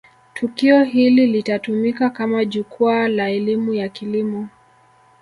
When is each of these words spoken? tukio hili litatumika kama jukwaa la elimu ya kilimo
tukio 0.33 0.83
hili 0.83 1.27
litatumika 1.27 2.09
kama 2.09 2.45
jukwaa 2.45 3.07
la 3.07 3.29
elimu 3.29 3.73
ya 3.73 3.89
kilimo 3.89 4.49